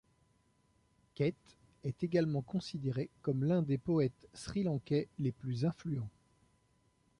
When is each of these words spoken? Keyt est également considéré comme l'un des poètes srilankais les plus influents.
Keyt 1.13 1.35
est 1.83 2.03
également 2.03 2.41
considéré 2.41 3.07
comme 3.21 3.43
l'un 3.43 3.61
des 3.61 3.77
poètes 3.77 4.27
srilankais 4.33 5.07
les 5.19 5.31
plus 5.31 5.63
influents. 5.63 6.09